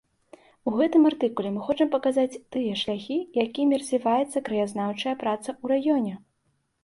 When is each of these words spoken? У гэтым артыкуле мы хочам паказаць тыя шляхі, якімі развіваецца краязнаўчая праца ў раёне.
У 0.69 0.71
гэтым 0.77 1.03
артыкуле 1.09 1.49
мы 1.57 1.61
хочам 1.65 1.89
паказаць 1.95 2.39
тыя 2.55 2.79
шляхі, 2.83 3.17
якімі 3.43 3.79
развіваецца 3.83 4.43
краязнаўчая 4.49 5.15
праца 5.25 5.49
ў 5.63 5.77
раёне. 5.77 6.13